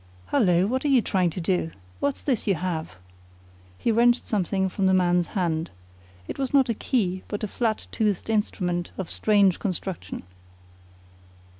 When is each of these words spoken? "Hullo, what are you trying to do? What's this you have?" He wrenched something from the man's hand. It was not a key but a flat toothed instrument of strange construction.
"Hullo, 0.31 0.65
what 0.65 0.83
are 0.83 0.87
you 0.87 1.03
trying 1.03 1.29
to 1.29 1.39
do? 1.39 1.69
What's 1.99 2.23
this 2.23 2.47
you 2.47 2.55
have?" 2.55 2.95
He 3.77 3.91
wrenched 3.91 4.25
something 4.25 4.67
from 4.67 4.87
the 4.87 4.95
man's 4.95 5.27
hand. 5.37 5.69
It 6.27 6.39
was 6.39 6.55
not 6.55 6.69
a 6.69 6.73
key 6.73 7.21
but 7.27 7.43
a 7.43 7.47
flat 7.47 7.85
toothed 7.91 8.27
instrument 8.27 8.89
of 8.97 9.11
strange 9.11 9.59
construction. 9.59 10.23